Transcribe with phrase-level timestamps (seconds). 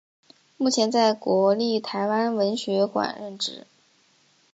[0.57, 3.67] 目前在国立台湾文学馆任职。